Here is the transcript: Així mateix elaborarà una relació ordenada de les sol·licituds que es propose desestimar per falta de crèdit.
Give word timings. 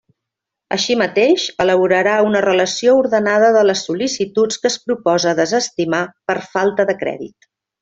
Així 0.75 0.95
mateix 1.01 1.43
elaborarà 1.65 2.15
una 2.29 2.41
relació 2.45 2.95
ordenada 3.03 3.51
de 3.59 3.63
les 3.71 3.85
sol·licituds 3.91 4.61
que 4.65 4.69
es 4.73 4.79
propose 4.89 5.35
desestimar 5.43 6.01
per 6.33 6.39
falta 6.57 6.89
de 6.93 6.99
crèdit. 7.07 7.51